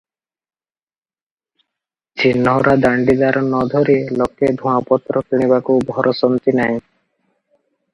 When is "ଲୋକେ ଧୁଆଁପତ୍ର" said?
4.23-5.27